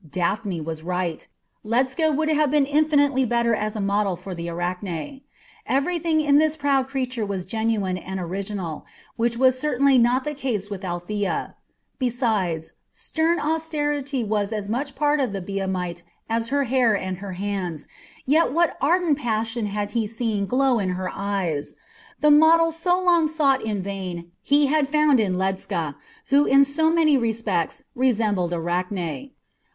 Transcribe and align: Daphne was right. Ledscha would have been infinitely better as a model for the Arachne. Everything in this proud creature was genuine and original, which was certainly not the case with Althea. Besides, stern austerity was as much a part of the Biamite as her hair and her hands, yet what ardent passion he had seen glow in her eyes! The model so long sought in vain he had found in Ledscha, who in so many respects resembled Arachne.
Daphne 0.09 0.59
was 0.61 0.81
right. 0.81 1.27
Ledscha 1.63 2.09
would 2.15 2.27
have 2.27 2.49
been 2.49 2.65
infinitely 2.65 3.23
better 3.23 3.53
as 3.53 3.75
a 3.75 3.79
model 3.79 4.15
for 4.15 4.33
the 4.33 4.49
Arachne. 4.49 5.21
Everything 5.67 6.21
in 6.21 6.39
this 6.39 6.55
proud 6.55 6.87
creature 6.87 7.23
was 7.23 7.45
genuine 7.45 7.99
and 7.99 8.19
original, 8.19 8.83
which 9.15 9.37
was 9.37 9.59
certainly 9.59 9.99
not 9.99 10.23
the 10.23 10.33
case 10.33 10.71
with 10.71 10.83
Althea. 10.83 11.53
Besides, 11.99 12.71
stern 12.91 13.39
austerity 13.39 14.23
was 14.23 14.51
as 14.51 14.67
much 14.67 14.89
a 14.89 14.93
part 14.95 15.19
of 15.19 15.33
the 15.33 15.39
Biamite 15.39 16.01
as 16.27 16.47
her 16.47 16.63
hair 16.63 16.97
and 16.97 17.17
her 17.19 17.33
hands, 17.33 17.87
yet 18.25 18.51
what 18.51 18.77
ardent 18.81 19.19
passion 19.19 19.67
he 19.67 19.71
had 19.71 19.91
seen 20.09 20.47
glow 20.47 20.79
in 20.79 20.89
her 20.97 21.11
eyes! 21.13 21.75
The 22.21 22.31
model 22.31 22.71
so 22.71 22.99
long 22.99 23.27
sought 23.27 23.63
in 23.63 23.83
vain 23.83 24.31
he 24.41 24.65
had 24.65 24.87
found 24.87 25.19
in 25.19 25.35
Ledscha, 25.35 25.93
who 26.29 26.45
in 26.45 26.65
so 26.65 26.89
many 26.91 27.19
respects 27.19 27.83
resembled 27.93 28.51
Arachne. 28.51 29.29